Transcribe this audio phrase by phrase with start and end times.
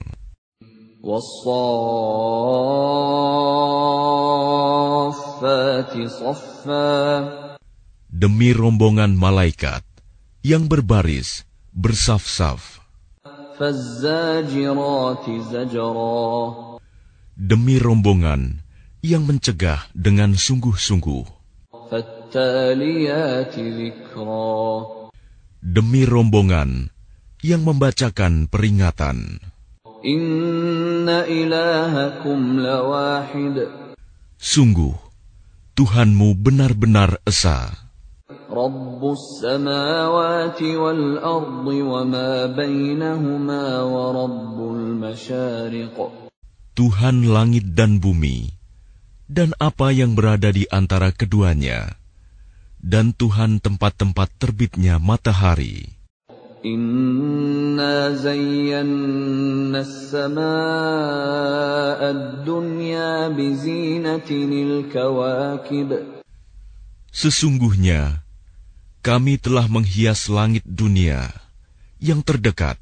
[8.05, 9.81] Demi rombongan malaikat
[10.46, 12.78] yang berbaris, bersaf-saf.
[17.34, 18.64] Demi rombongan
[19.05, 21.23] yang mencegah dengan sungguh-sungguh.
[25.62, 26.89] Demi rombongan
[27.45, 29.38] yang membacakan peringatan.
[34.41, 34.95] Sungguh,
[35.77, 37.70] Tuhanmu benar-benar esa.
[46.76, 48.54] Tuhan langit dan bumi,
[49.25, 51.97] dan apa yang berada di antara keduanya,
[52.81, 55.95] dan Tuhan tempat-tempat terbitnya matahari.
[56.65, 61.05] Inna zayyana as-samaa'a
[62.09, 65.94] ad-dunya bizinatinil kawakib.
[67.14, 68.26] Sesungguhnya
[69.06, 71.30] kami telah menghias langit dunia
[72.02, 72.81] yang terdekat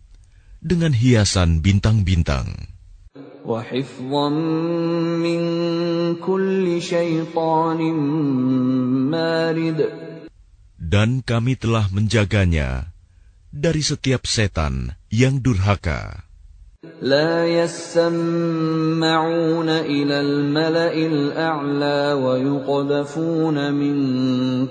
[0.63, 2.72] dengan hiasan bintang-bintang.
[3.48, 4.28] وحفظا
[5.24, 5.40] من
[6.20, 7.80] كل شيطان
[9.10, 9.80] مارد
[10.78, 12.94] Dan kami telah menjaganya
[13.52, 16.28] dari setiap setan yang durhaka.
[17.02, 18.08] لا يسمعون
[19.68, 23.96] إلى الملأ الأعلى ويقذفون من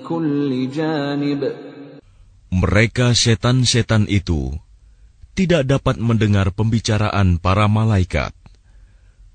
[0.00, 1.42] كل جانب
[2.48, 4.56] Mereka setan-setan itu
[5.36, 8.32] tidak dapat mendengar pembicaraan para malaikat,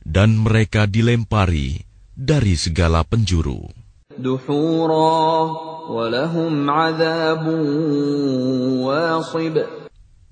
[0.04, 1.82] dan mereka dilempari
[2.14, 3.84] dari segala penjuru.
[4.14, 5.26] دحورا
[5.90, 7.46] ولهم عذاب
[8.86, 9.56] واصب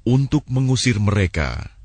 [0.02, 1.78] Untuk mengusir mereka,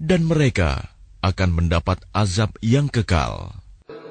[0.00, 3.52] dan mereka akan mendapat azab yang kekal.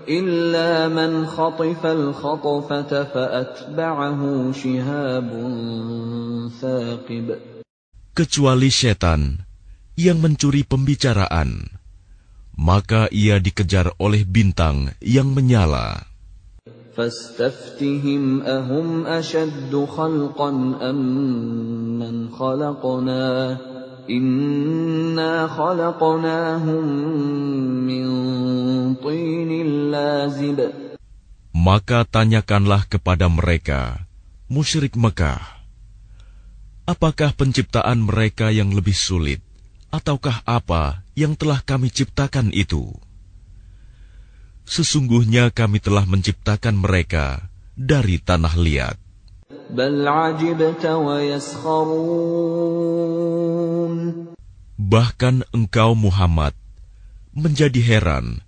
[0.03, 5.29] إلا من خطف الخطفة فأتبعه شهاب
[6.61, 7.27] ثاقب
[8.13, 9.41] kecuali setan
[9.97, 11.76] yang mencuri pembicaraan,
[12.57, 16.13] maka ia dikejar oleh bintang yang menyala.
[16.93, 20.49] فاستفتهم أهم أشد خلقا
[20.89, 20.99] أم
[21.99, 23.57] من خلقنا
[24.09, 26.85] إنا خلقناهم
[27.81, 28.05] من
[29.01, 29.51] طين
[29.91, 30.59] لازب
[31.53, 34.09] Maka tanyakanlah kepada mereka,
[34.49, 35.37] musyrik Mekah,
[36.89, 39.39] apakah penciptaan mereka yang lebih sulit,
[39.88, 42.92] ataukah apa yang telah kami ciptakan itu?
[44.68, 48.96] Sesungguhnya kami telah menciptakan mereka dari tanah liat.
[54.78, 56.52] Bahkan engkau Muhammad
[57.32, 58.44] menjadi heran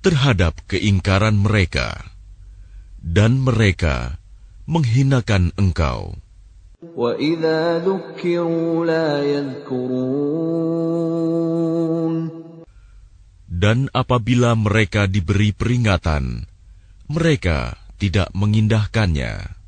[0.00, 2.08] terhadap keingkaran mereka
[3.02, 4.20] dan mereka
[4.64, 6.16] menghinakan engkau.
[6.78, 6.86] Dan
[13.90, 16.46] apabila mereka diberi peringatan,
[17.10, 19.58] mereka tidak mengindahkannya.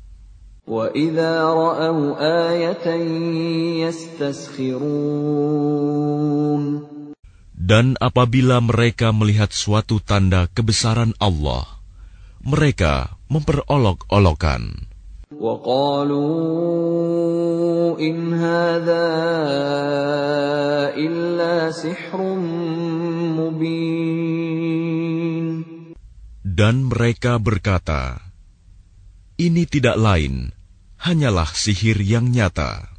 [7.51, 11.67] Dan apabila mereka melihat suatu tanda kebesaran Allah,
[12.39, 14.90] mereka memperolok-olokan.
[15.40, 16.24] وقالوا
[17.98, 19.08] إن هذا
[20.94, 22.20] إلا سحر
[23.36, 24.06] مبين
[26.56, 28.32] Dan mereka berkata,
[29.36, 30.56] "Ini tidak lain,
[31.04, 32.89] hanyalah sihir yang nyata."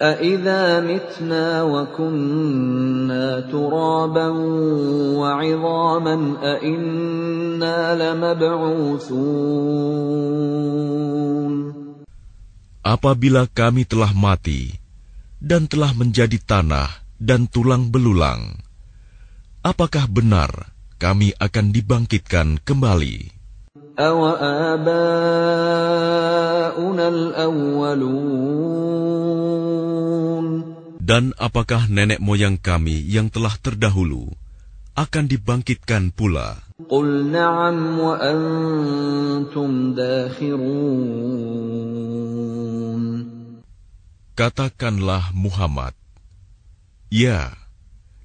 [0.00, 4.28] أَإِذَا مِتْنَا وَكُنَّا تُرَابًا
[5.20, 9.20] وَعِظَامًا أَإِنَّا لَمَبْعُوثُونَ
[12.80, 14.72] Apabila kami telah mati
[15.36, 16.88] dan telah menjadi tanah
[17.20, 18.56] dan tulang belulang,
[19.60, 23.36] apakah benar kami akan dibangkitkan kembali?
[24.00, 24.88] أَوَآبَاؤُنَا
[27.08, 29.13] الْأَوَّلُونَ
[31.05, 34.33] dan apakah nenek moyang kami yang telah terdahulu
[34.97, 36.65] akan dibangkitkan pula?
[36.81, 40.65] Qul na'am wa antum dakhirun.
[44.33, 45.93] Katakanlah Muhammad,
[47.13, 47.53] Ya,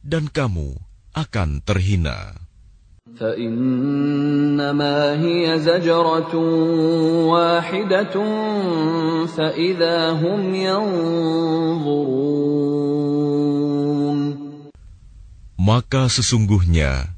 [0.00, 0.81] dan kamu
[1.12, 2.40] akan terhina.
[3.20, 6.36] فإنما هي زجرة
[7.32, 8.16] واحدة
[9.26, 12.46] فإذا هم ينظرون
[15.66, 17.10] Maka sesungguhnya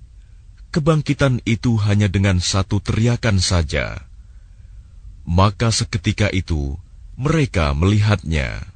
[0.72, 4.08] kebangkitan itu hanya dengan satu teriakan saja.
[5.28, 6.80] Maka seketika itu
[7.19, 8.71] mereka melihatnya.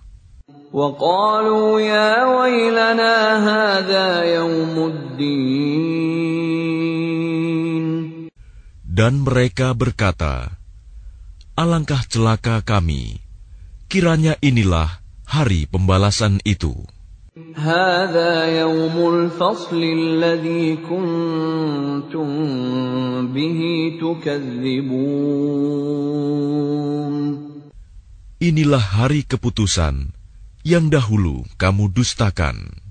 [0.72, 6.32] وقالوا يا ويلنا هذا يوم الدين
[8.92, 10.52] Dan mereka berkata,
[11.56, 13.24] Alangkah celaka kami,
[13.88, 16.76] kiranya inilah hari pembalasan itu.
[17.56, 22.28] هذا يوم الفصل الذي كنتم
[23.32, 23.60] به
[24.04, 25.32] تكذبون
[28.42, 30.12] Inilah hari keputusan
[30.66, 32.82] yang dahulu kamu dustakan.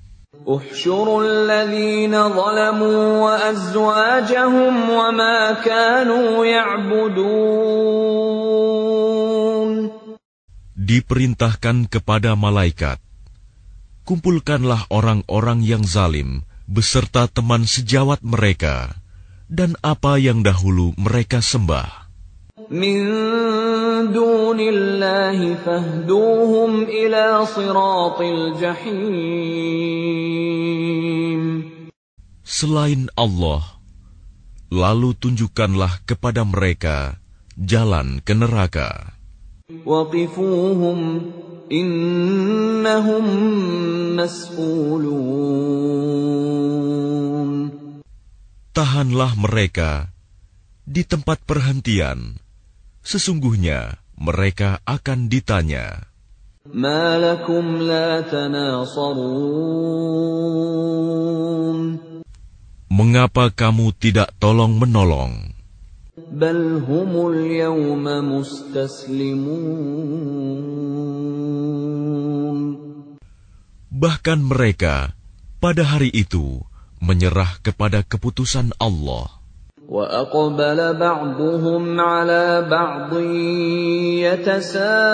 [0.51, 7.71] احشروا الذين ظلموا وأزواجهم وما كانوا يعبدون
[10.81, 12.99] Diperintahkan kepada malaikat,
[14.03, 18.99] kumpulkanlah orang-orang yang zalim beserta teman sejawat mereka
[19.47, 22.11] dan apa yang dahulu mereka sembah.
[22.71, 23.03] من
[24.13, 29.51] دون الله فاهدوهم إلى صراط الجحيم
[32.51, 33.63] Selain Allah,
[34.69, 37.17] lalu tunjukkanlah kepada mereka
[37.57, 39.17] jalan ke neraka.
[39.87, 40.99] وقفوهم
[41.71, 43.25] إنهم
[44.19, 45.51] مسؤولون
[48.71, 50.15] Tahanlah mereka
[50.87, 52.39] di tempat perhentian.
[53.06, 56.10] Sesungguhnya mereka akan ditanya.
[62.90, 65.54] Mengapa kamu tidak tolong menolong?
[73.94, 75.14] Bahkan mereka
[75.62, 76.66] pada hari itu
[76.98, 79.45] menyerah kepada keputusan Allah.
[79.91, 83.11] وأقبل بعضهم على بعض
[84.23, 85.11] يتساءلون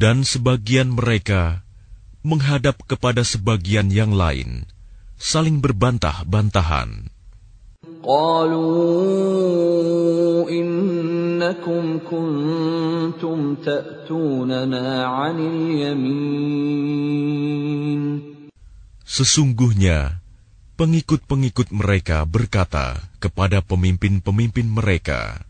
[0.00, 1.60] Dan sebagian mereka
[2.24, 4.64] menghadap kepada sebagian yang lain,
[5.20, 7.12] saling berbantah-bantahan.
[8.00, 9.30] قالوا
[10.48, 17.20] إنكم كنتم تأتوننا عن اليمين
[19.04, 20.22] Sesungguhnya,
[20.78, 25.44] pengikut-pengikut mereka berkata kepada pemimpin-pemimpin mereka,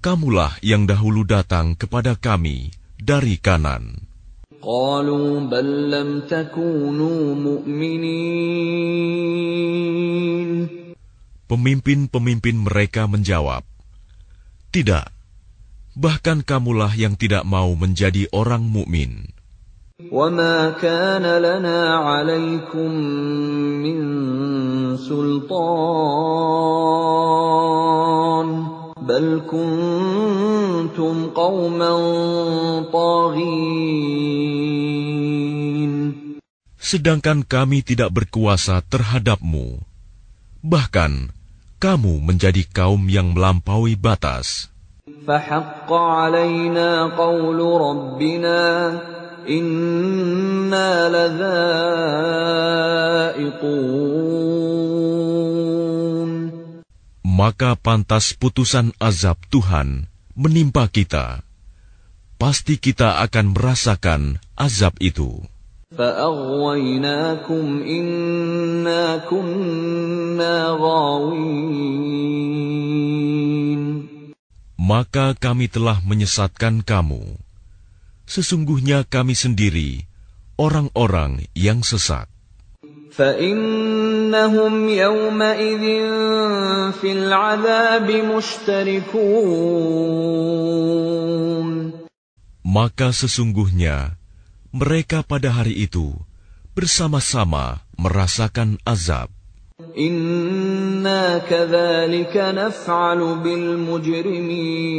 [0.00, 4.08] "Kamulah yang dahulu datang kepada kami dari kanan."
[4.58, 8.18] قالوا بل لم تكونوا مؤمنين
[11.48, 13.64] Pemimpin-pemimpin mereka menjawab,
[14.68, 15.08] "Tidak,
[15.96, 19.32] bahkan kamulah yang tidak mau menjadi orang mukmin."
[20.02, 22.90] وما كان لنا عليكم
[23.82, 23.98] من
[24.96, 25.58] سلطان
[29.02, 31.92] بل كنتم قوما
[32.94, 33.58] طاغين
[36.78, 39.82] Sedangkan kami tidak berkuasa terhadapmu.
[40.64, 41.28] Bahkan,
[41.76, 44.70] kamu menjadi kaum yang melampaui batas.
[45.28, 48.60] فحق علينا قول ربنا
[49.48, 52.68] إنا لذائقون
[57.38, 61.46] Maka pantas putusan azab Tuhan menimpa kita.
[62.34, 65.46] Pasti kita akan merasakan azab itu.
[65.88, 72.28] فأغويناكم إنا كنا غاوين
[74.88, 77.20] Maka kami telah menyesatkan kamu.
[78.32, 80.04] Sesungguhnya kami sendiri
[80.58, 82.28] orang-orang yang sesat.
[83.18, 85.84] فإنهم يومئذ
[87.02, 89.58] في العذاب مشتركون
[92.68, 94.20] Maka sesungguhnya
[94.76, 96.12] mereka pada hari itu
[96.76, 99.32] bersama-sama merasakan azab.
[99.98, 104.98] إنا كذلك نفعل بالمجرمين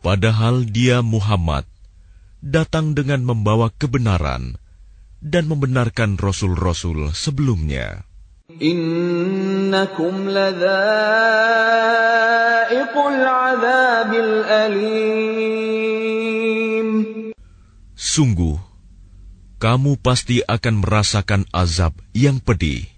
[0.00, 1.64] Padahal dia Muhammad
[2.40, 4.56] datang dengan membawa kebenaran
[5.20, 8.08] dan membenarkan rasul-rasul sebelumnya.
[8.60, 10.28] Innakum
[18.10, 18.58] Sungguh,
[19.62, 22.90] kamu pasti akan merasakan azab yang pedih.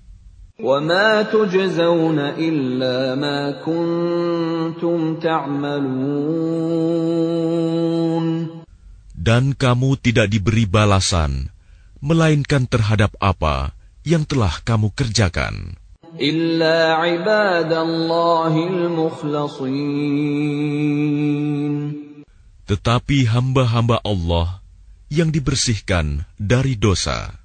[9.13, 11.53] Dan kamu tidak diberi balasan,
[12.01, 13.77] melainkan terhadap apa
[14.09, 15.77] yang telah kamu kerjakan.
[22.65, 24.62] Tetapi hamba-hamba Allah
[25.13, 27.37] yang dibersihkan dari dosa.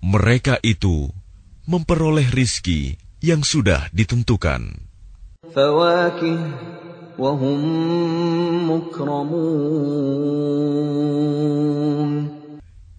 [0.00, 1.12] Mereka itu
[1.68, 4.72] memperoleh rizki yang sudah ditentukan.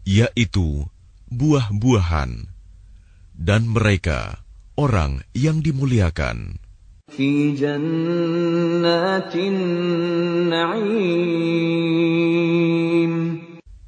[0.06, 0.68] Yaitu
[1.34, 2.32] buah-buahan.
[3.34, 4.43] Dan mereka
[4.74, 6.58] orang yang dimuliakan.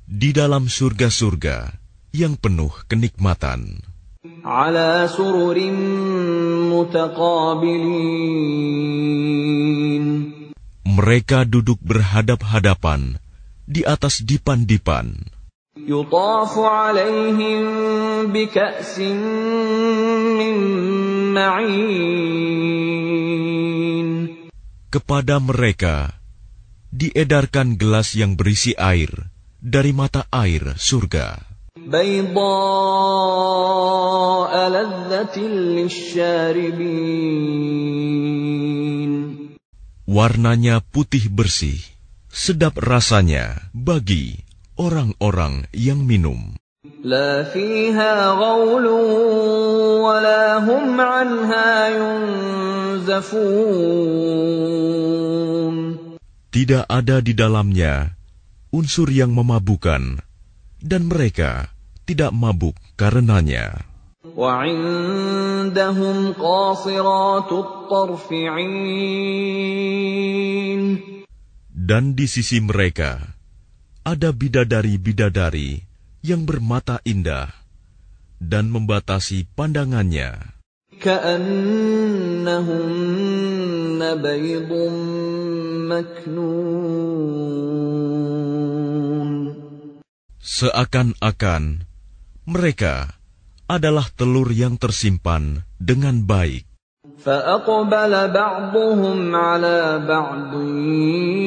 [0.05, 1.57] Di dalam surga-surga
[2.13, 3.81] yang penuh kenikmatan.
[10.85, 13.17] Mereka duduk berhadap-hadapan
[13.65, 15.34] di atas dipan-dipan.
[15.78, 17.62] يطاف عليهم
[18.32, 18.98] بكأس
[20.38, 20.54] من
[21.34, 22.70] معين
[24.90, 26.18] Kepada mereka
[26.90, 29.30] diedarkan gelas yang berisi air
[29.62, 31.38] dari mata air surga,
[31.78, 32.42] بيضاء
[34.68, 35.38] لذة
[35.78, 36.90] للشاربين
[40.10, 41.78] warnanya putih bersih,
[42.34, 44.43] sedap rasanya bagi
[44.78, 46.56] orang-orang yang minum.
[47.04, 48.86] لا فيها غول
[50.00, 53.40] ولا هم عنها ينزفون
[56.50, 58.16] Tidak ada di dalamnya
[58.74, 60.18] unsur yang memabukan,
[60.82, 61.70] dan mereka
[62.08, 63.86] tidak mabuk karenanya.
[64.36, 69.30] وعندهم قاصرات الطرف عين
[71.80, 73.40] Dan di sisi mereka
[74.04, 75.84] ada bidadari-bidadari
[76.24, 77.52] yang bermata indah
[78.40, 80.60] dan membatasi pandangannya,
[81.00, 82.60] كأنهن
[84.20, 84.70] بيض
[85.88, 86.90] مكنون
[90.44, 91.88] seakan-akan
[92.44, 93.16] mereka
[93.64, 96.68] adalah telur yang tersimpan dengan baik.
[97.20, 101.43] فأقبل بعضهم على بعض يتساءلون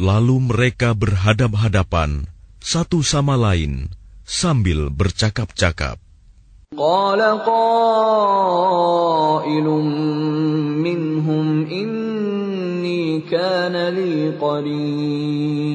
[0.00, 2.24] Lalu mereka berhadap-hadapan
[2.60, 3.92] satu sama lain
[4.24, 5.98] sambil bercakap-cakap.
[6.70, 8.06] قال قائل
[10.78, 15.70] منهم إني كان لي قرين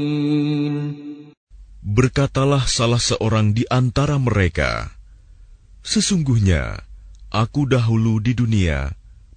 [1.96, 4.92] Berkatalah salah seorang di antara mereka,
[5.80, 6.84] Sesungguhnya,
[7.31, 8.91] Aku dahulu di dunia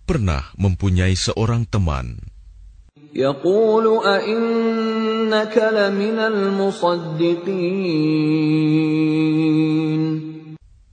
[0.10, 2.18] pernah mempunyai seorang teman.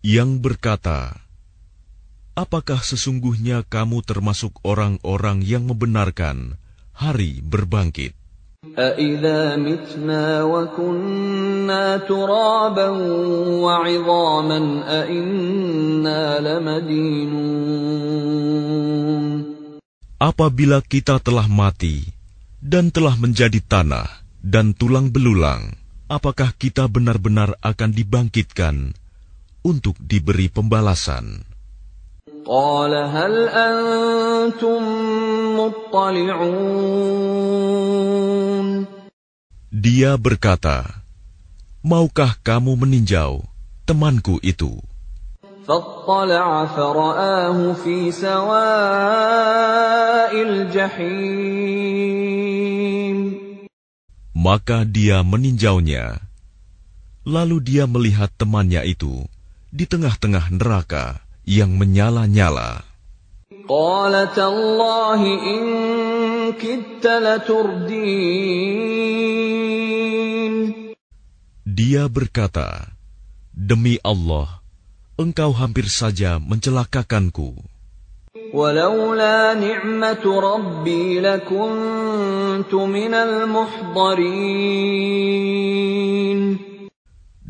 [0.04, 1.00] Yang berkata,
[2.37, 6.61] Apakah sesungguhnya kamu termasuk orang-orang yang membenarkan
[6.92, 8.20] hari berbangkit?
[8.75, 12.89] أَإِذَا مِتْنَا وَكُنَّا تُرَابًا
[13.63, 17.86] وَعِظَامًا أَإِنَّا لَمَدِينُونَ
[20.15, 22.04] Apabila kita telah mati
[22.58, 24.10] dan telah menjadi tanah
[24.42, 25.77] dan tulang belulang,
[26.12, 28.96] apakah kita benar-benar akan dibangkitkan
[29.62, 31.49] untuk diberi pembalasan?
[32.50, 34.82] قال هل أنتم
[35.62, 36.65] مطلعون
[39.70, 41.06] Dia berkata,
[41.86, 43.46] Maukah kamu meninjau
[43.86, 44.82] temanku itu?
[45.70, 48.74] فاطلع فرآه في سواء
[50.34, 51.86] الجحيم
[54.34, 56.25] Maka dia meninjaunya.
[57.25, 59.25] Lalu dia melihat temannya itu
[59.74, 62.96] di tengah-tengah neraka yang menyala-nyala.
[63.65, 65.63] قال تالله إن
[66.54, 68.15] كدت لتردين
[71.65, 72.94] Dia berkata,
[73.51, 74.62] Demi Allah,
[75.18, 77.58] engkau hampir saja mencelakakanku.
[78.56, 84.36] ولولا نعمة ربي لكنت من المحضرين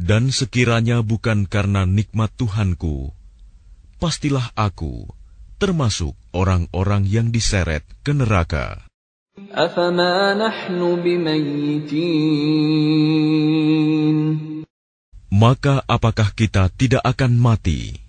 [0.05, 3.09] Dan sekiranya bukan karena nikmat Tuhanku,
[4.00, 5.04] pastilah aku
[5.60, 8.80] termasuk orang-orang yang diseret ke neraka.
[15.30, 18.00] Maka apakah kita tidak akan mati?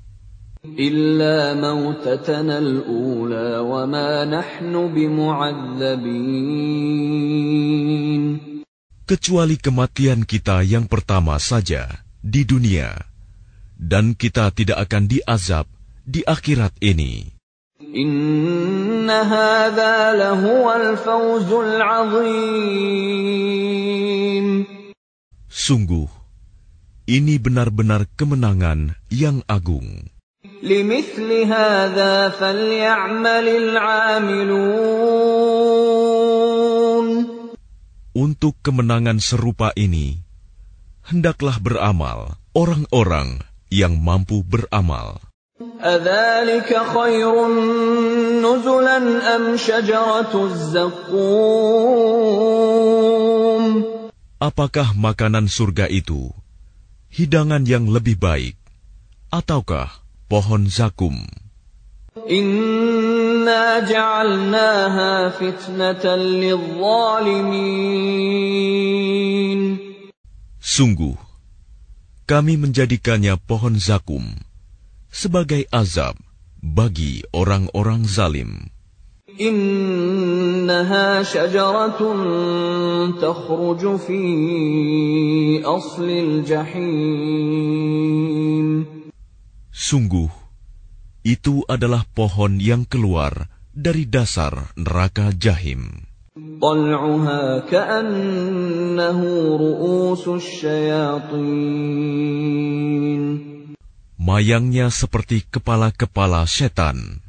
[9.12, 11.84] Kecuali kematian kita yang pertama saja
[12.24, 12.96] di dunia,
[13.76, 15.68] dan kita tidak akan diazab
[16.07, 17.37] di akhirat ini.
[17.97, 22.57] إن هذا لهو الفوز العظيم
[25.53, 26.09] Sungguh,
[27.09, 30.09] ini benar-benar kemenangan yang agung.
[30.63, 34.97] لمثل هذا فليعمل العاملون
[38.17, 40.25] Untuk kemenangan serupa ini,
[41.05, 45.21] hendaklah beramal orang-orang yang mampu beramal.
[45.81, 47.49] أذلك خير
[48.45, 48.99] نزلا
[49.37, 51.07] أم شجرة الزقوم
[54.37, 56.29] Apakah makanan surga itu
[57.09, 58.61] hidangan yang lebih baik,
[59.33, 59.89] ataukah
[60.29, 61.25] pohon zakum?
[62.29, 66.05] إنا جعلناها فتنة
[66.45, 67.57] للظالمين
[70.61, 71.17] Sungguh,
[72.29, 74.37] kami menjadikannya pohon zakum
[75.11, 76.17] sebagai azab
[76.61, 78.73] bagi orang-orang zalim.
[79.37, 82.01] إنها شجرة
[83.21, 84.23] تخرج في
[85.61, 87.37] أصل الجحيم
[89.77, 90.33] Sungguh,
[91.21, 96.09] itu adalah pohon yang keluar dari dasar neraka jahim.
[96.61, 99.21] طلعها كأنه
[99.57, 101.37] رؤوس الشياطين
[104.21, 107.21] Mayangnya seperti kepala-kepala setan.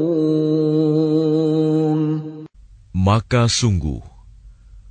[2.95, 4.01] Maka sungguh,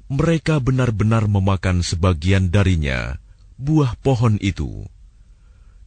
[0.06, 3.18] mereka benar-benar memakan sebagian darinya,
[3.58, 4.86] buah pohon itu.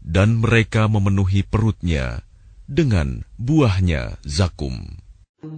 [0.04, 2.20] Dan mereka memenuhi perutnya
[2.68, 5.00] dengan buahnya zakum.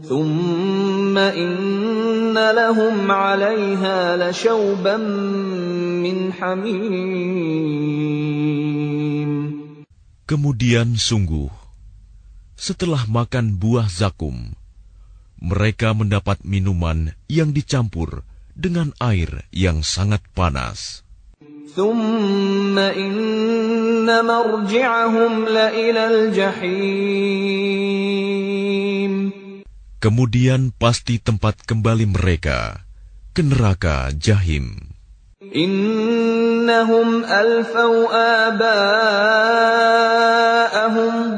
[0.04, 0.83] ثم
[1.18, 4.98] إن لهم عليها لشوبا
[6.06, 7.90] من حميم
[10.30, 11.50] Kemudian sungguh,
[12.54, 14.54] setelah makan buah zakum,
[15.42, 18.22] mereka mendapat minuman yang dicampur
[18.54, 21.02] dengan air yang sangat panas.
[21.70, 27.60] ثم إن مرجعهم لإلى الجحيم
[30.05, 32.85] kemudian pasti tempat kembali mereka
[33.33, 34.93] ke neraka jahim.
[35.41, 39.41] Innahum alfau aba'ahum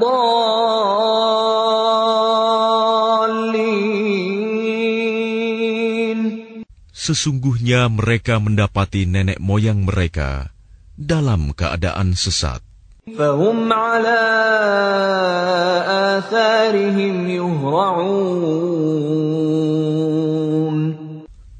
[0.03, 0.67] dhalin.
[6.91, 10.51] Sesungguhnya mereka mendapati nenek moyang mereka
[10.99, 12.66] dalam keadaan sesat.
[13.18, 14.22] فهم على
[16.18, 18.42] آثارهم يهرعون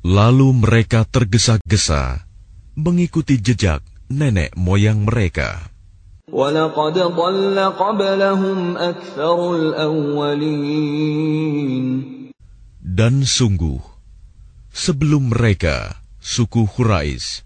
[0.02, 2.26] Lalu mereka tergesa-gesa
[2.76, 5.72] mengikuti jejak nenek moyang mereka.
[6.32, 10.68] ولقد ضل قبلهم أكثر الأولين
[12.82, 13.80] Dan sungguh,
[14.74, 17.44] sebelum mereka, suku Quraisy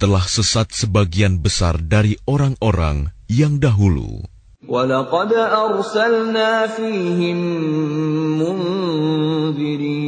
[0.00, 4.26] telah sesat sebagian besar dari orang-orang yang dahulu.
[4.70, 7.38] ولقد أرسلنا فيهم
[8.38, 10.00] منذرين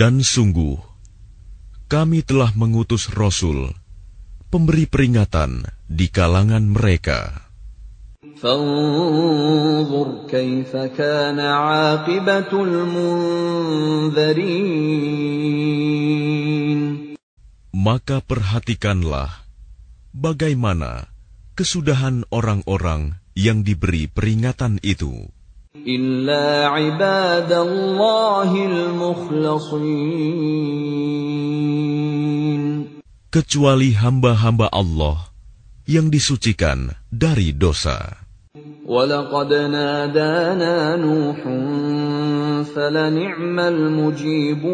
[0.00, 0.80] Dan sungguh,
[1.84, 3.76] kami telah mengutus Rasul,
[4.48, 7.50] pemberi peringatan di kalangan mereka.
[8.40, 13.20] فانظر كيف كان عاقبة المنذرين
[17.76, 19.43] Maka perhatikanlah
[20.16, 21.08] bagaimana
[21.54, 25.30] kesudahan orang-orang yang diberi peringatan itu.
[25.70, 30.10] إلا عباد الله المخلصين
[33.30, 35.30] kecuali hamba-hamba Allah
[35.86, 38.18] yang disucikan dari dosa.
[38.90, 41.38] ولقد نادانا نوح
[42.74, 44.70] فلنعم المجيبون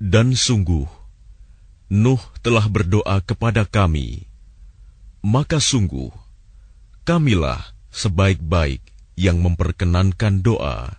[0.00, 0.88] Dan sungguh,
[1.93, 4.25] Nuh telah berdoa kepada kami,
[5.21, 6.09] maka sungguh
[7.05, 7.61] kamilah
[7.93, 8.81] sebaik-baik
[9.13, 10.97] yang memperkenankan doa.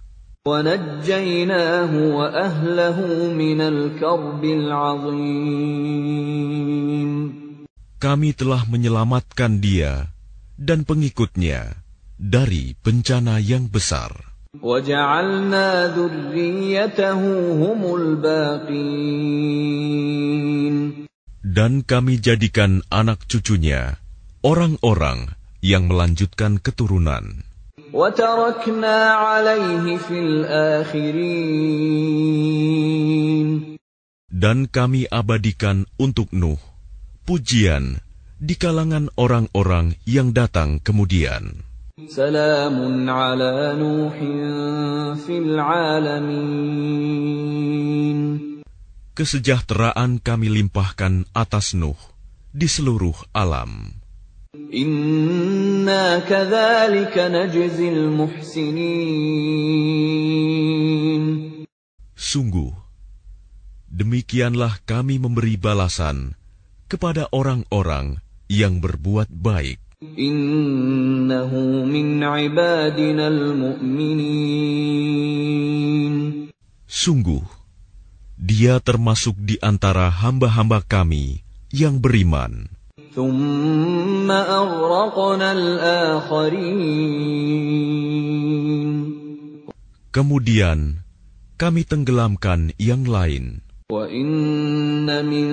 [7.99, 10.15] Kami telah menyelamatkan dia
[10.55, 11.83] dan pengikutnya
[12.23, 14.34] dari bencana yang besar.
[14.62, 17.22] وجعلنا ذريته
[17.54, 19.30] هم الباقين
[21.50, 23.98] Dan kami jadikan anak cucunya
[24.42, 27.46] orang-orang yang melanjutkan keturunan.
[27.94, 31.50] وتركنا عليه في الآخرين
[34.30, 36.62] Dan kami abadikan untuk Nuh
[37.26, 38.02] pujian
[38.42, 41.62] di kalangan orang-orang yang datang kemudian.
[41.95, 43.07] Salamun.
[49.15, 51.95] Kesejahteraan kami limpahkan atas Nuh
[52.51, 53.95] di seluruh alam.
[62.19, 62.73] Sungguh,
[63.87, 66.35] demikianlah kami memberi balasan
[66.91, 68.19] kepada orang-orang
[68.51, 69.84] yang berbuat baik.
[76.85, 77.45] Sungguh,
[78.39, 81.41] dia termasuk di antara hamba-hamba kami
[81.73, 82.69] yang beriman.
[90.15, 91.03] Kemudian,
[91.59, 93.64] kami tenggelamkan yang lain.
[93.90, 95.48] وإن من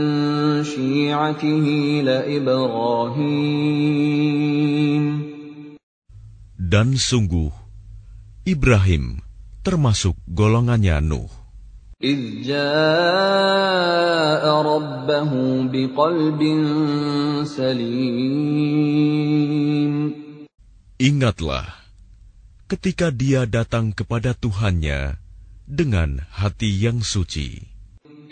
[0.64, 1.66] شيعته
[2.04, 3.36] لإبراهيم
[6.66, 7.54] Dan sungguh,
[8.44, 9.22] Ibrahim
[9.64, 11.30] termasuk golongannya Nuh.
[11.96, 15.32] إذ جاء ربه
[15.72, 16.40] بقلب
[17.48, 19.14] سليم
[20.96, 21.68] Ingatlah,
[22.68, 25.16] ketika dia datang kepada Tuhannya
[25.64, 27.69] dengan hati yang suci.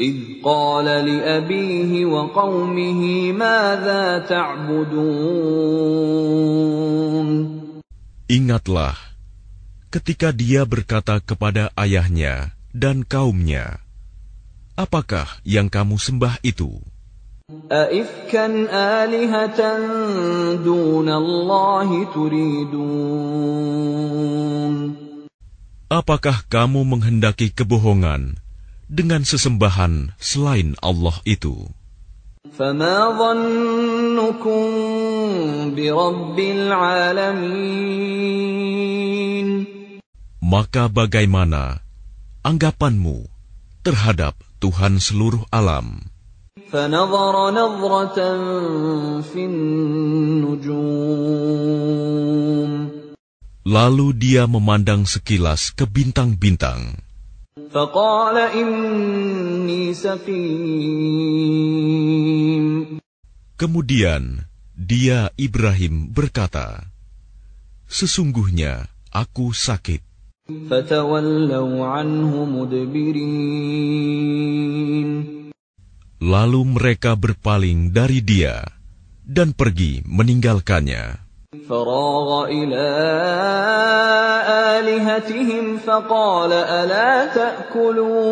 [0.00, 3.00] إذ قال لأبيه وقومه
[3.32, 5.54] ماذا تعبدون
[8.24, 8.96] Ingatlah,
[9.92, 13.84] ketika dia berkata kepada ayahnya dan kaumnya,
[14.74, 16.82] Apakah yang kamu sembah itu?
[17.72, 18.46] أئفكا
[19.04, 19.60] آلهة
[20.64, 23.14] دون الله تريدون
[25.92, 28.40] Apakah kamu menghendaki kebohongan
[28.88, 31.72] dengan sesembahan selain Allah itu?
[32.54, 34.62] فما ظنكم
[35.74, 37.84] برب العالمين
[40.44, 41.80] Maka bagaimana
[42.44, 43.26] anggapanmu
[43.80, 46.04] terhadap Tuhan seluruh alam?
[46.70, 48.18] فنظر نظرة
[49.24, 50.84] في النجوم
[53.64, 57.00] Lalu dia memandang sekilas ke bintang-bintang.
[57.70, 61.34] فقال إني سقيم
[63.54, 66.90] Kemudian dia Ibrahim berkata,
[67.86, 70.02] "Sesungguhnya aku sakit."
[70.44, 73.24] فتولوا عنه مدبرين
[76.24, 78.64] Lalu mereka berpaling dari dia
[79.24, 81.20] dan pergi meninggalkannya.
[81.68, 82.86] فراغ إلى
[84.78, 88.24] آلهتهم فقال ألا تأكلون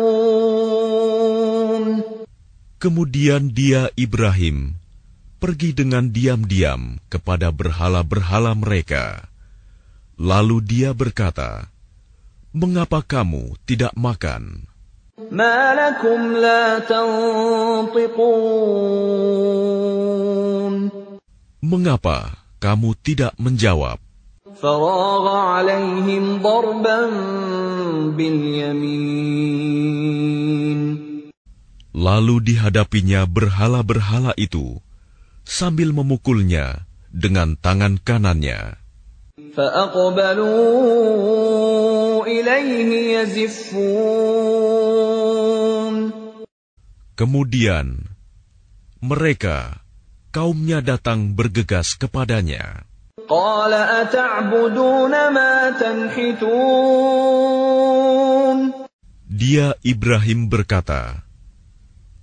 [2.83, 4.75] Kemudian dia Ibrahim
[5.39, 9.31] pergi dengan diam-diam kepada berhala-berhala mereka.
[10.19, 11.71] Lalu dia berkata,
[12.51, 14.67] "Mengapa kamu tidak makan?"
[15.31, 18.33] ما لكم لا تنطقون
[21.63, 24.02] Mengapa kamu tidak menjawab.
[31.98, 34.78] Lalu dihadapinya berhala-berhala itu
[35.42, 38.78] sambil memukulnya dengan tangan kanannya.
[47.18, 47.86] Kemudian
[49.02, 49.82] mereka
[50.28, 52.84] kaumnya datang bergegas kepadanya.
[59.28, 61.28] Dia Ibrahim berkata,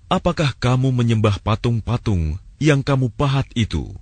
[0.05, 3.93] Apakah kamu menyembah patung-patung yang kamu pahat itu?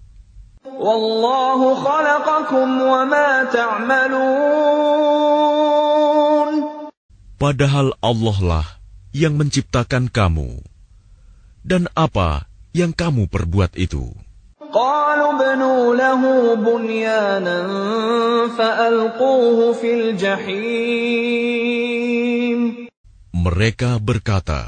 [7.39, 8.67] Padahal Allah lah
[9.11, 10.63] yang menciptakan kamu.
[11.63, 14.09] Dan apa yang kamu perbuat itu.
[23.33, 24.61] Mereka berkata,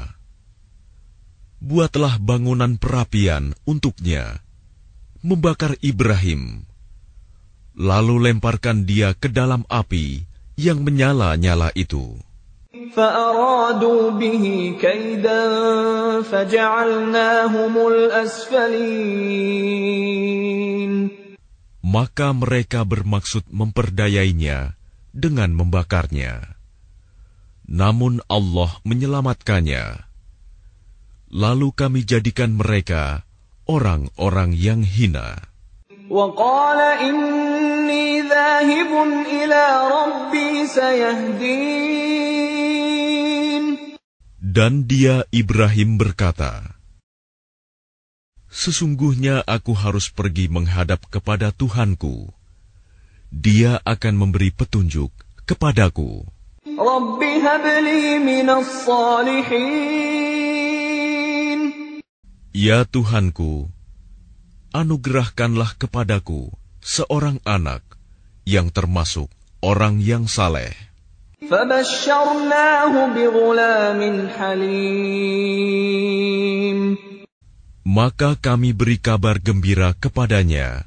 [1.56, 4.38] Buatlah bangunan perapian untuknya,
[5.26, 6.62] membakar Ibrahim,
[7.74, 10.22] lalu lemparkan dia ke dalam api
[10.54, 12.14] yang menyala-nyala itu.
[12.85, 15.43] فأرادوا به كيدا
[16.21, 19.31] فجعلناهم الأسفلين
[21.81, 24.79] Maka mereka bermaksud memperdayainya
[25.11, 26.55] dengan membakarnya.
[27.67, 30.07] Namun Allah menyelamatkannya.
[31.35, 33.27] Lalu kami jadikan mereka
[33.67, 35.51] orang-orang yang hina.
[36.11, 38.91] وقال إني ذاهب
[39.31, 42.34] إلى ربي سيهدين
[44.56, 46.80] dan dia Ibrahim berkata,
[48.48, 52.32] Sesungguhnya aku harus pergi menghadap kepada Tuhanku.
[53.28, 55.12] Dia akan memberi petunjuk
[55.44, 56.24] kepadaku.
[62.56, 63.68] Ya Tuhanku,
[64.72, 66.48] anugerahkanlah kepadaku
[66.80, 67.84] seorang anak
[68.48, 69.28] yang termasuk
[69.60, 70.72] orang yang saleh.
[71.49, 75.81] فبشرناه بغلام حليم
[77.81, 80.85] Maka kami beri kabar gembira kepadanya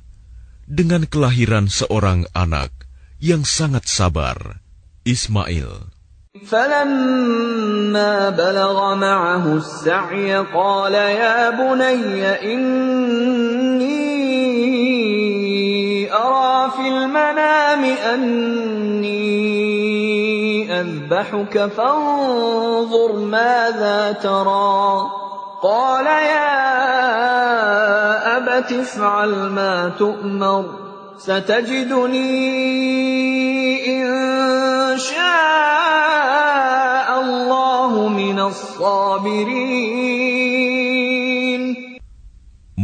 [0.64, 2.72] dengan kelahiran seorang anak
[3.20, 4.62] yang sangat sabar,
[5.05, 5.92] Ismail.
[6.35, 13.94] فلما بلغ معه السعي قال يا بني إني
[16.11, 19.97] أرى في المنام أني
[20.79, 25.11] أذبحك فانظر ماذا ترى
[25.62, 26.55] قال يا
[28.37, 30.64] أبت افعل ما تؤمر
[31.18, 32.35] ستجدني
[33.87, 35.24] إن شاء
[37.20, 40.05] الله من الصابرين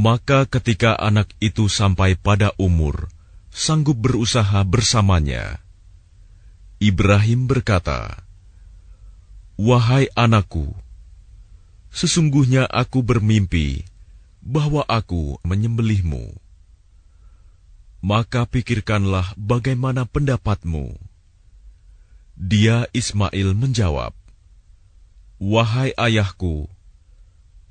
[0.00, 3.12] Maka ketika anak itu sampai pada umur
[3.52, 5.60] sanggup berusaha bersamanya,
[6.83, 8.19] Ibrahim berkata,
[9.55, 10.75] "Wahai anakku,
[11.87, 13.87] sesungguhnya aku bermimpi
[14.43, 16.35] bahwa aku menyembelihmu.
[18.03, 20.99] Maka pikirkanlah bagaimana pendapatmu."
[22.35, 24.11] Dia Ismail menjawab,
[25.39, 26.67] "Wahai ayahku,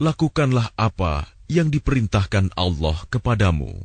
[0.01, 3.85] lakukanlah apa yang diperintahkan Allah kepadamu.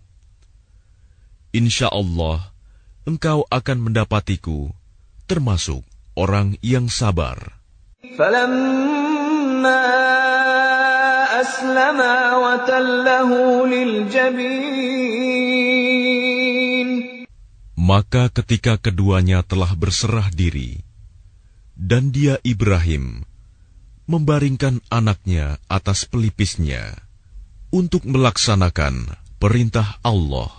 [1.51, 2.55] Insya Allah,
[3.03, 4.71] engkau akan mendapatiku
[5.29, 5.85] termasuk
[6.17, 7.61] orang yang sabar.
[17.79, 20.81] Maka ketika keduanya telah berserah diri,
[21.77, 23.23] dan dia Ibrahim
[24.09, 26.97] membaringkan anaknya atas pelipisnya
[27.69, 30.58] untuk melaksanakan perintah Allah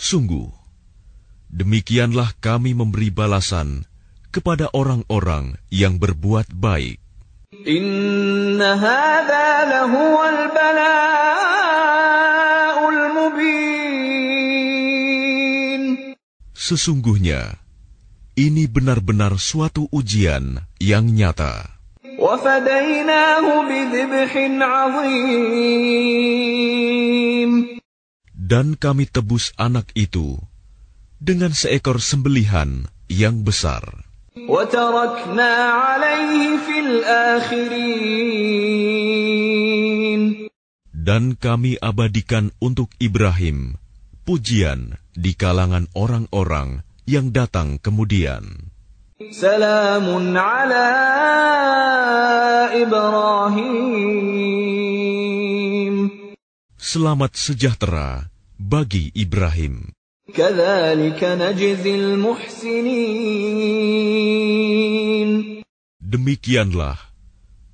[0.00, 0.52] Sungguh,
[1.48, 3.88] demikianlah kami memberi balasan
[4.28, 7.00] kepada orang-orang yang berbuat baik.
[7.64, 11.40] Inna hadha lahuwal bala'ul
[13.16, 13.82] mubin.
[16.52, 17.56] Sesungguhnya,
[18.36, 21.76] ini benar-benar suatu ujian yang nyata.
[22.18, 25.76] وفديناه بذبح عظيم
[28.51, 30.35] dan kami tebus anak itu
[31.23, 33.79] dengan seekor sembelihan yang besar.
[40.91, 43.79] Dan kami abadikan untuk Ibrahim
[44.27, 48.67] pujian di kalangan orang-orang yang datang kemudian.
[49.31, 50.91] Salamun ala
[52.75, 54.11] Ibrahim.
[56.75, 58.30] Selamat sejahtera
[58.61, 59.89] bagi Ibrahim.
[65.97, 66.97] Demikianlah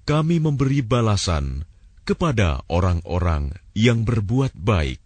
[0.07, 1.67] kami memberi balasan
[2.07, 5.03] kepada orang-orang yang berbuat baik.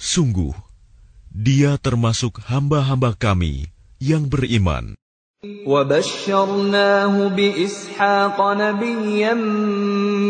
[0.00, 0.54] Sungguh,
[1.28, 3.68] dia termasuk hamba-hamba kami
[4.00, 4.99] yang beriman.
[5.65, 9.33] وبشرناه بإسحاق نبيا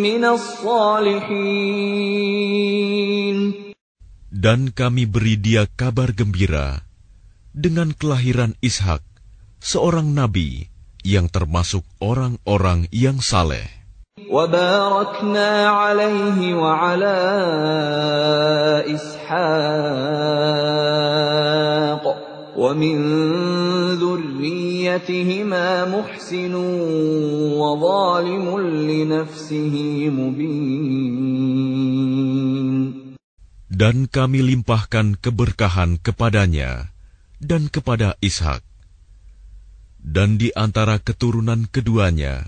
[0.03, 1.55] من الصالحين
[4.35, 6.85] Dan kami beri dia kabar gembira
[7.55, 9.01] dengan kelahiran Ishak,
[9.63, 10.69] seorang nabi
[11.01, 13.65] yang termasuk orang-orang yang saleh.
[14.15, 17.17] وباركنا عليه وعلى
[18.95, 20.35] إسحاق
[22.59, 22.97] ومن
[23.99, 26.53] ذريتهما محسن
[27.59, 28.45] وظالم
[28.89, 29.75] لنفسه
[30.09, 31.65] مبين
[33.75, 36.95] Dan kami limpahkan keberkahan kepadanya
[37.43, 38.63] dan kepada Ishak.
[39.99, 42.47] Dan di antara keturunan keduanya,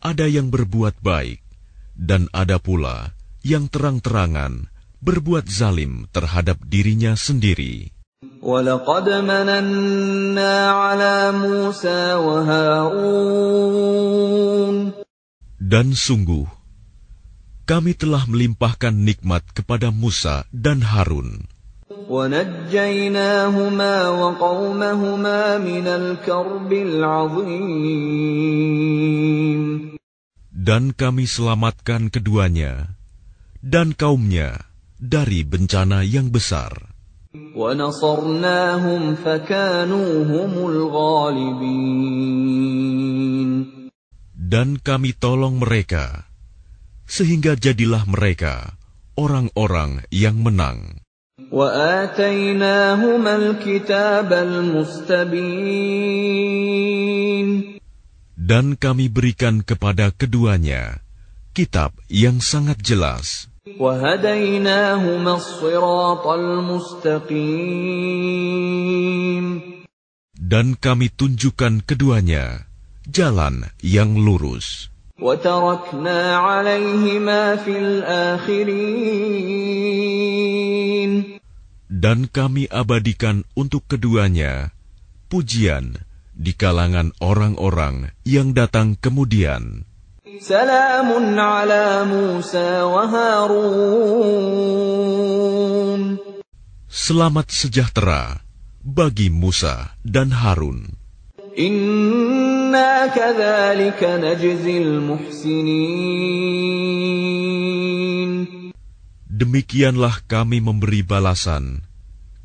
[0.00, 1.44] ada yang berbuat baik,
[1.92, 3.12] dan ada pula
[3.44, 4.72] yang terang-terangan
[5.04, 7.92] berbuat zalim terhadap dirinya sendiri.
[8.42, 13.24] ولقد مننا على موسى وهارون
[15.64, 16.44] Dan sungguh,
[17.64, 21.48] kami telah melimpahkan nikmat kepada Musa dan Harun,
[22.04, 28.04] ونجيناهما وقومهما من الكرب العظيم
[30.64, 32.96] dan kami selamatkan keduanya
[33.60, 34.64] dan kaumnya
[34.96, 36.87] dari bencana yang besar.
[44.49, 46.25] Dan kami tolong mereka,
[47.05, 48.73] sehingga jadilah mereka
[49.13, 51.05] orang-orang yang menang.
[58.33, 61.05] Dan kami berikan kepada keduanya
[61.53, 63.48] kitab yang sangat jelas.
[70.39, 72.71] Dan kami tunjukkan keduanya
[73.03, 74.87] jalan yang lurus.
[81.89, 84.71] Dan kami abadikan untuk keduanya
[85.27, 85.99] pujian
[86.31, 89.88] di kalangan orang-orang yang datang kemudian.
[96.85, 98.37] Selamat sejahtera
[98.85, 100.93] bagi Musa dan Harun.
[101.57, 105.89] Inna kadzalika najzil muhsinin.
[109.25, 111.81] Demikianlah kami memberi balasan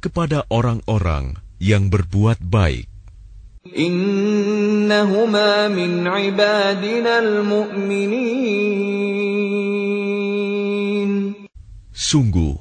[0.00, 2.88] kepada orang-orang yang berbuat baik.
[11.94, 12.56] Sungguh,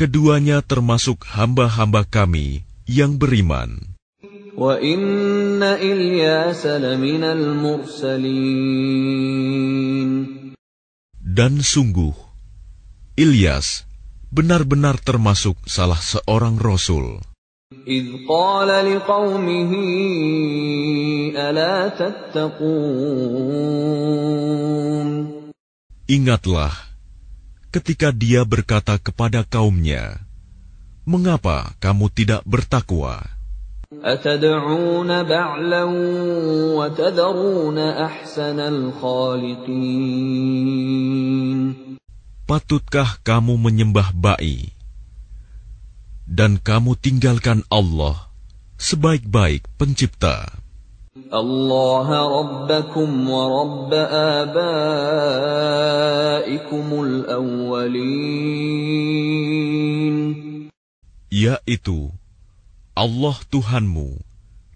[0.00, 3.94] keduanya termasuk hamba-hamba kami yang beriman.
[4.54, 8.30] وَإِنَّ إِلْيَاسَ لَمِنَ الْمُرْسَلِينَ.
[11.18, 12.14] Dan sungguh,
[13.18, 13.86] Ilyas
[14.30, 17.33] benar-benar termasuk salah seorang rasul.
[17.73, 19.71] إذ قال لقومه
[21.37, 22.69] ألا تتقون
[26.09, 26.73] Ingatlah
[27.69, 30.17] ketika dia berkata kepada kaumnya,
[31.05, 33.21] "Mengapa kamu tidak bertakwa?"
[33.89, 35.83] أتدعون بعلا
[36.77, 39.69] وتذرون أحسن الخالقين
[42.49, 44.72] Patutkah kamu menyembah ba'i
[46.29, 48.29] dan kamu tinggalkan Allah
[48.77, 50.59] sebaik-baik pencipta?
[51.33, 52.07] الله
[52.39, 53.93] ربكم ورب
[54.39, 54.63] آبائكم
[57.03, 57.99] الأولين
[61.29, 62.09] Yaitu
[62.97, 64.17] Allah Tuhanmu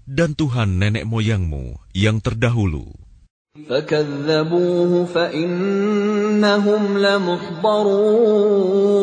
[0.05, 2.93] dan Tuhan nenek moyangmu yang terdahulu.
[3.69, 8.96] فكذبوه فإنهم لمحضرون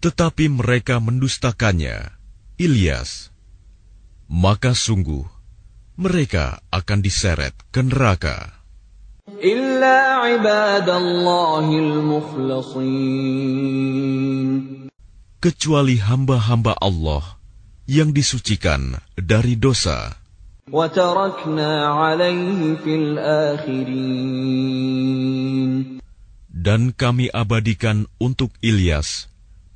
[0.00, 2.16] tetapi mereka mendustakannya.
[2.60, 3.32] Ilyas,
[4.28, 5.24] maka sungguh
[5.96, 8.60] mereka akan diseret ke neraka.
[15.40, 17.24] Kecuali hamba-hamba Allah
[17.88, 20.20] yang disucikan dari dosa.
[26.50, 29.29] Dan kami abadikan untuk Ilyas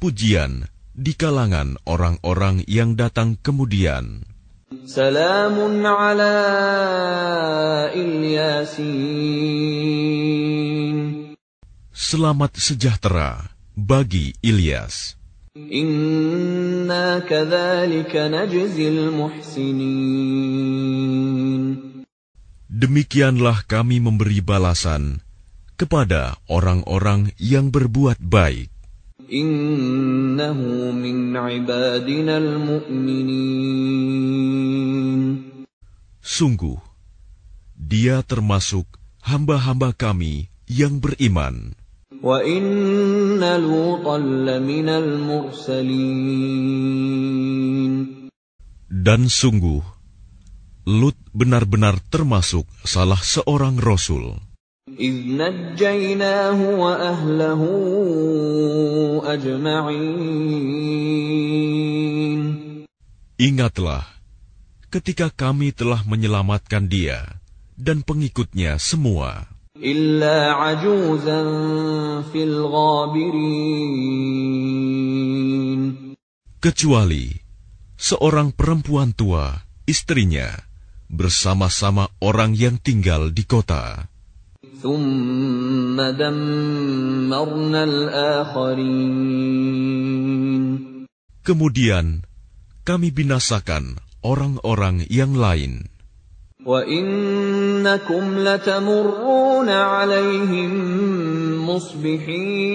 [0.05, 4.20] pujian di kalangan orang-orang yang datang kemudian.
[4.84, 6.36] Salamun ala
[7.88, 8.84] Ilyasin.
[11.88, 15.16] Selamat sejahtera bagi Ilyas.
[22.68, 25.24] Demikianlah kami memberi balasan
[25.80, 28.74] kepada orang-orang yang berbuat baik.
[29.29, 33.25] Innahu min ibadinal mu'minin.
[36.20, 36.77] Sungguh,
[37.77, 38.87] dia termasuk
[39.25, 41.77] hamba-hamba kami yang beriman.
[42.25, 45.85] Wa inna lutan laminal mursalin.
[48.89, 49.85] Dan sungguh,
[50.85, 54.37] Lut benar-benar termasuk salah seorang rasul.
[54.97, 57.62] إذ نجيناه وأهله
[59.24, 60.89] أجمعين
[63.39, 64.03] Ingatlah,
[64.91, 67.39] ketika kami telah menyelamatkan dia
[67.80, 69.47] dan pengikutnya semua,
[69.80, 71.41] إلا عجوزا
[72.36, 73.80] في الغابرين
[76.60, 77.32] kecuali
[77.95, 80.51] seorang perempuan tua, istrinya,
[81.07, 84.12] bersama-sama orang yang tinggal di kota.
[84.84, 89.60] ثم دمرنا الآخرين
[91.39, 92.28] Kemudian
[92.86, 95.88] kami binasakan orang-orang yang lain.
[96.64, 100.72] وإنكم لتمرون عليهم
[101.64, 102.70] مصبحين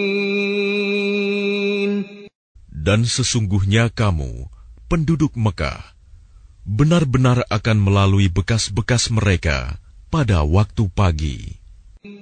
[2.85, 4.49] Dan sesungguhnya kamu,
[4.93, 5.81] penduduk Mekah,
[6.69, 9.81] benar-benar akan melalui bekas-bekas mereka
[10.13, 11.58] pada waktu pagi.
[12.00, 12.16] Dan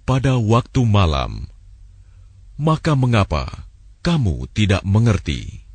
[0.00, 1.52] pada waktu malam,
[2.56, 3.68] maka mengapa
[4.00, 5.68] kamu tidak mengerti?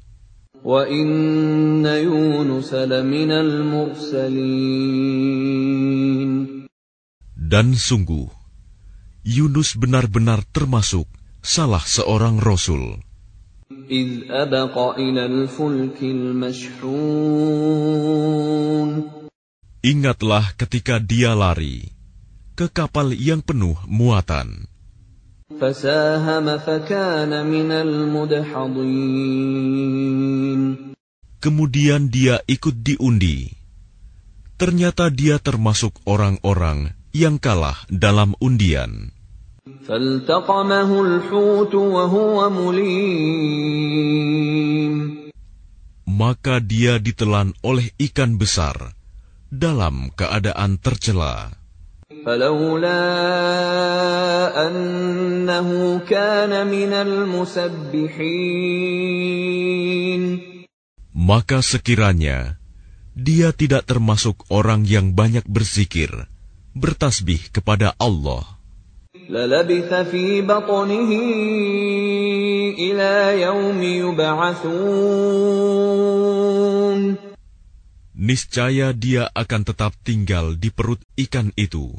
[7.38, 8.28] Dan sungguh,
[9.22, 11.06] Yunus benar-benar termasuk
[11.46, 13.09] salah seorang rasul.
[13.89, 17.05] إذ أبق إلى الفلك المشحون
[19.85, 21.93] Ingatlah ketika dia lari
[22.57, 24.65] ke kapal yang penuh muatan.
[25.61, 28.93] فساهم فكان من المدحضين
[31.45, 33.53] Kemudian dia ikut diundi.
[34.57, 39.13] Ternyata dia termasuk orang-orang yang kalah dalam undian.
[39.89, 43.95] فالتقمه الحوت وهو مليم
[46.15, 48.95] Maka dia ditelan oleh ikan besar
[49.51, 51.51] dalam keadaan tercela.
[52.25, 53.05] فلولا
[54.69, 55.69] أنه
[56.09, 58.45] كان من المسبحين
[61.15, 62.61] Maka sekiranya
[63.17, 66.11] dia tidak termasuk orang yang banyak berzikir,
[66.77, 68.45] bertasbih kepada Allah,
[69.29, 71.11] للبث في بطنه
[72.79, 75.25] إلى يوم يبعثون
[78.15, 81.93] niscaya dia akan tetap tinggal di perut ikan itu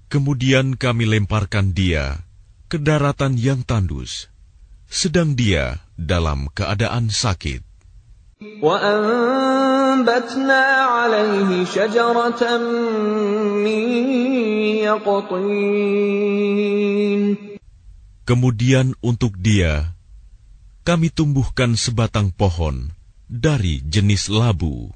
[0.07, 2.22] Kemudian kami lemparkan dia
[2.70, 4.30] ke daratan yang tandus,
[4.91, 7.62] sedang dia dalam keadaan sakit.
[8.61, 12.43] وأنبتنا عليه شجرة
[13.64, 13.82] من
[14.84, 16.37] يقطين
[18.26, 19.95] Kemudian untuk dia,
[20.82, 22.91] kami tumbuhkan sebatang pohon
[23.30, 24.91] dari jenis labu.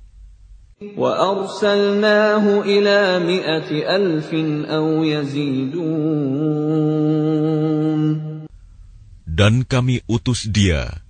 [0.80, 4.34] وأرسلناه إلى مئة ألف
[4.64, 7.03] أو يزيدون
[9.36, 11.03] dan kami utus dia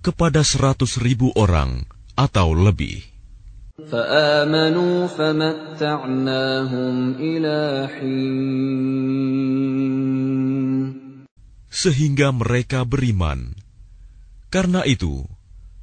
[0.00, 1.84] kepada seratus ribu orang
[2.16, 3.04] atau lebih.
[11.68, 13.52] Sehingga mereka beriman.
[14.48, 15.28] Karena itu,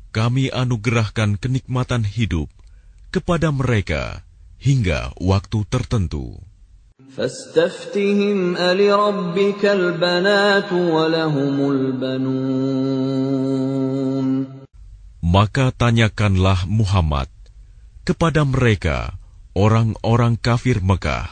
[0.10, 2.50] kami anugerahkan kenikmatan hidup
[3.14, 4.26] kepada mereka
[4.58, 6.42] hingga waktu tertentu.
[7.19, 13.49] فاستفتهم ألربك البنات ولهم البنون
[15.29, 17.29] Maka tanyakanlah Muhammad
[18.07, 19.21] kepada mereka,
[19.53, 21.29] orang-orang kafir Mekah,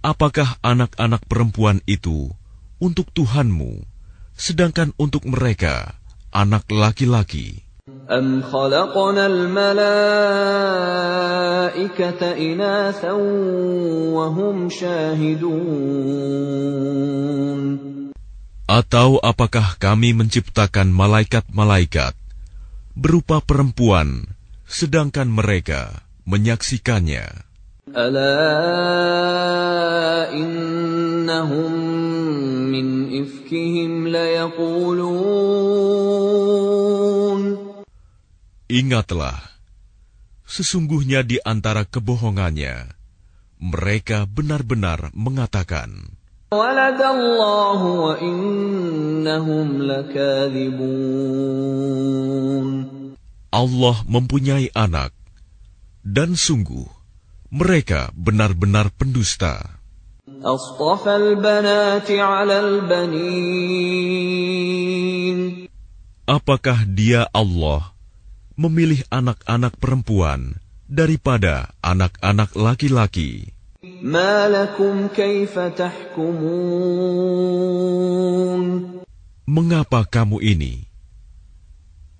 [0.00, 2.32] apakah anak-anak perempuan itu
[2.80, 3.84] untuk Tuhanmu,
[4.38, 6.00] sedangkan untuk mereka
[6.32, 7.65] anak laki-laki?
[8.10, 9.82] أم خلقنا الملائكة
[12.38, 13.12] إناثا
[14.14, 15.52] وهم شاهدون
[18.72, 22.14] Atau apakah kami menciptakan malaikat-malaikat
[22.96, 24.30] berupa perempuan,
[24.64, 27.52] sedangkan mereka menyaksikannya?
[27.92, 28.38] ألا
[30.32, 31.72] إنهم
[32.72, 32.86] من
[33.20, 35.52] إفكهم ليقولون
[38.67, 39.39] Ingatlah,
[40.43, 42.91] sesungguhnya di antara kebohongannya,
[43.63, 46.11] mereka benar-benar mengatakan,
[53.47, 55.15] Allah mempunyai anak,
[56.03, 56.91] dan sungguh
[57.47, 59.79] mereka benar-benar pendusta.
[66.27, 67.95] Apakah dia Allah
[68.57, 70.57] memilih anak-anak perempuan
[70.89, 73.53] daripada anak-anak laki-laki.
[79.47, 80.89] Mengapa kamu ini?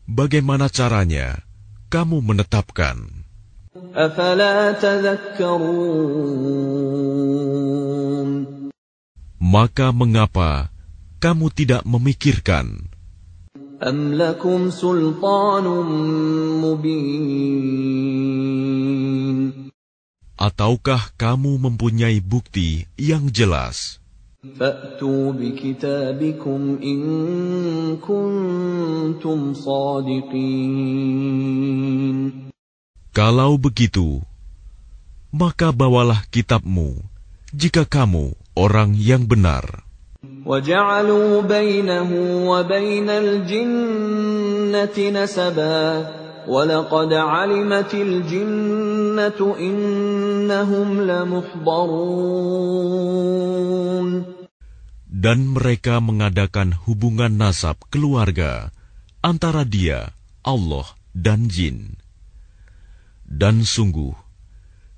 [0.08, 1.42] Bagaimana caranya
[1.92, 3.28] kamu menetapkan?
[9.42, 10.70] Maka mengapa
[11.18, 12.97] kamu tidak memikirkan?
[13.83, 15.67] أم لكم سلطان
[16.63, 17.83] مبين
[20.43, 23.99] Ataukah kamu mempunyai bukti yang jelas?
[24.59, 27.01] فأتوا بكتابكم إن
[28.03, 30.73] كنتم صادقين
[33.13, 34.25] Kalau begitu,
[35.35, 37.03] maka bawalah kitabmu
[37.55, 39.85] jika kamu orang yang benar.
[40.47, 42.11] وجعلوا بينه
[42.51, 45.83] وبين الجنة نسبا
[46.49, 52.53] ولقد علمت الجنة إنهم لمحضرون
[55.23, 58.75] Dan mereka mengadakan hubungan nasab keluarga
[59.23, 60.11] antara dia,
[60.43, 61.95] Allah, dan jin.
[63.23, 64.19] Dan sungguh,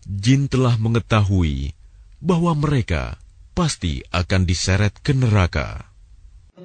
[0.09, 1.77] jin telah mengetahui
[2.25, 3.21] bahwa mereka
[3.59, 5.95] pasti akan diseret ke neraka.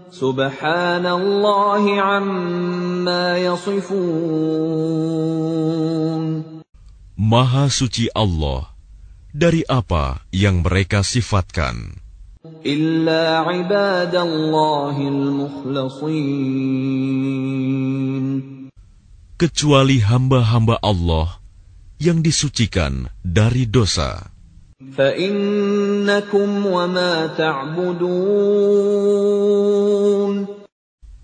[0.09, 4.89] سبحان الله عما يصفون
[7.19, 8.73] Maha suci Allah
[9.35, 11.99] dari apa yang mereka sifatkan.
[12.65, 16.29] إلا عباد الله المخلصين
[19.39, 21.39] kecuali hamba-hamba Allah
[21.99, 24.31] yang disucikan dari dosa.
[24.95, 25.72] فإنكم وما تعبدون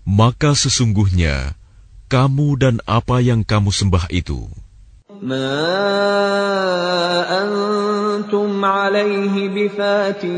[0.06, 1.58] Maka sesungguhnya
[2.06, 4.46] kamu dan apa yang kamu sembah itu
[5.22, 5.64] ما
[7.24, 10.36] أنتم عليه بفاتنين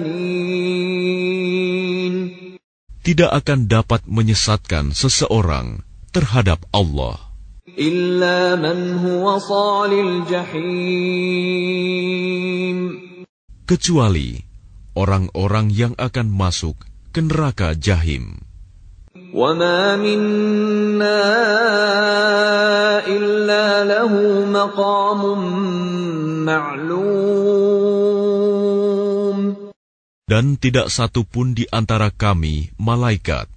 [3.03, 5.83] tidak akan dapat menyesatkan seseorang
[6.15, 7.19] terhadap Allah
[7.79, 10.69] إلا من هو صال الجحيم
[13.69, 14.41] kecuali
[14.97, 16.81] orang-orang yang akan masuk
[17.13, 18.41] ke neraka jahim.
[19.29, 21.21] وما منا
[23.05, 24.13] إلا له
[24.49, 25.21] مقام
[26.49, 27.29] معلوم
[30.29, 33.49] Dan tidak satu pun di antara kami, malaikat,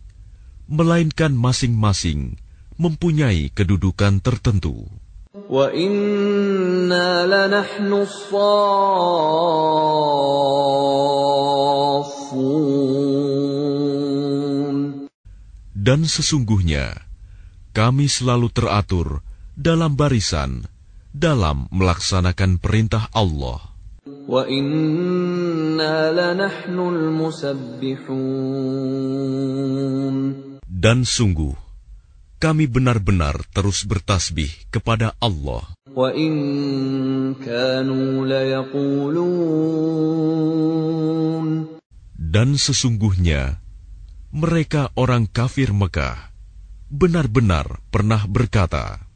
[0.72, 2.40] melainkan masing-masing
[2.80, 4.88] mempunyai kedudukan tertentu.
[15.87, 16.99] Dan sesungguhnya,
[17.71, 19.23] kami selalu teratur
[19.55, 20.67] dalam barisan
[21.17, 23.61] dalam melaksanakan perintah Allah.
[30.67, 31.55] Dan sungguh,
[32.37, 35.76] kami benar-benar terus bertasbih kepada Allah.
[35.96, 36.34] وَإِن
[37.44, 39.52] كَانُوا لَيَقُولُونَ
[42.32, 43.60] Dan sesungguhnya,
[44.32, 46.32] mereka orang kafir Mekah
[46.88, 49.12] benar-benar pernah berkata,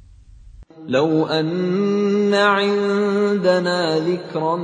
[0.86, 4.56] لو أن عندنا ذكرا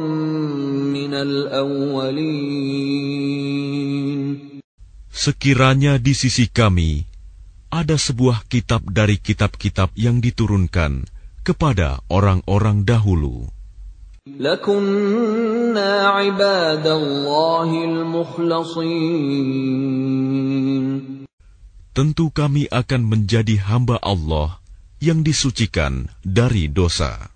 [0.93, 2.61] من الأولين
[5.11, 7.03] Sekiranya di sisi kami
[7.69, 11.05] ada sebuah kitab dari kitab-kitab yang diturunkan
[11.46, 13.46] kepada orang-orang dahulu.
[21.94, 24.58] Tentu kami akan menjadi hamba Allah
[24.98, 27.30] yang disucikan dari dosa.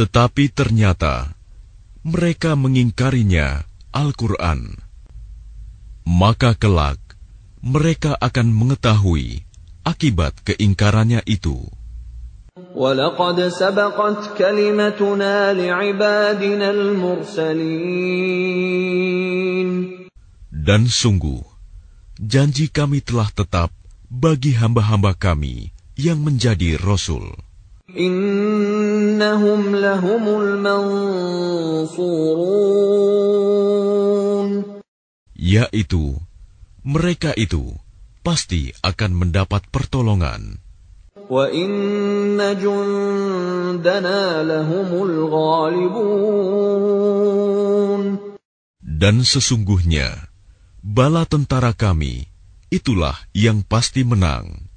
[0.00, 1.36] Tetapi ternyata
[2.00, 4.89] mereka mengingkarinya Al-Quran
[6.10, 6.98] maka kelak
[7.62, 9.46] mereka akan mengetahui
[9.86, 11.70] akibat keingkarannya itu.
[20.50, 21.42] Dan sungguh,
[22.18, 23.70] janji kami telah tetap
[24.10, 27.38] bagi hamba-hamba kami yang menjadi Rasul.
[27.90, 32.30] Innahum lahumul mansurun
[35.40, 36.20] yaitu
[36.84, 37.72] mereka itu
[38.20, 40.60] pasti akan mendapat pertolongan.
[49.00, 50.08] Dan sesungguhnya,
[50.84, 52.28] bala tentara kami
[52.68, 54.68] itulah yang pasti menang.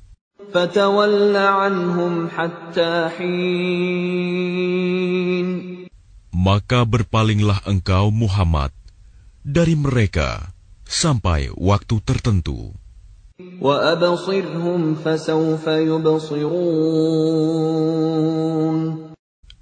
[6.34, 8.72] Maka berpalinglah engkau Muhammad
[9.44, 10.53] dari mereka
[10.94, 12.78] sampai waktu tertentu.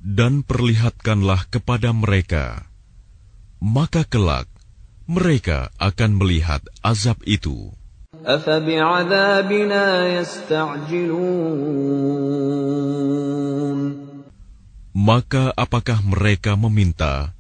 [0.02, 2.68] Dan perlihatkanlah kepada mereka,
[3.64, 4.52] maka kelak
[5.08, 7.72] mereka akan melihat azab itu.
[14.92, 17.32] Maka apakah mereka meminta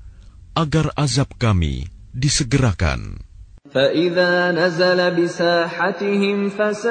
[0.55, 3.30] agar azab kami disegerakan?
[3.72, 6.86] فإذا نزل بساحتهم فساء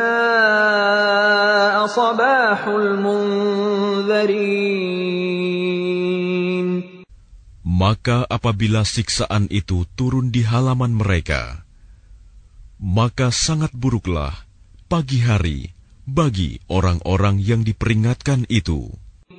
[1.87, 4.55] صباح المنذرين
[7.75, 11.67] Maka apabila siksaan itu turun di halaman mereka,
[12.79, 14.31] maka sangat buruklah
[14.87, 15.75] pagi hari
[16.07, 18.95] bagi orang-orang yang diperingatkan itu.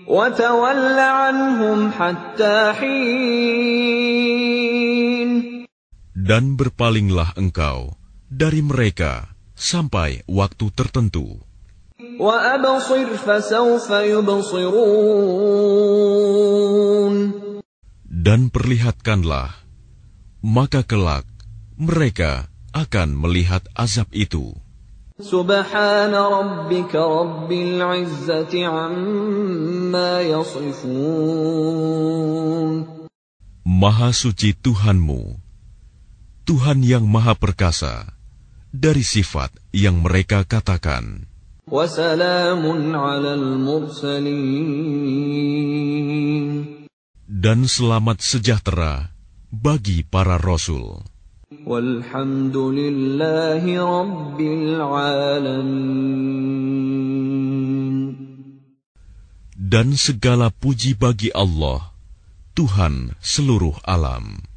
[0.06, 4.79] وتول عنهم حتى حين
[6.16, 7.92] Dan berpalinglah engkau
[8.32, 11.44] dari mereka sampai waktu tertentu.
[12.20, 15.16] وأبصر فسوف يبصرون
[18.26, 19.54] Dan perlihatkanlah,
[20.42, 21.28] maka kelak
[21.76, 24.56] mereka akan melihat azab itu.
[25.16, 31.76] سبحان ربك رب العزة عما يصفون
[33.66, 35.39] Maha suci Tuhanmu,
[36.41, 38.17] Tuhan yang Maha Perkasa,
[38.73, 41.29] dari sifat yang mereka katakan.
[47.29, 49.13] Dan selamat sejahtera
[49.53, 51.05] bagi para rasul.
[59.61, 61.93] Dan segala puji bagi Allah,
[62.57, 64.50] Tuhan seluruh alam.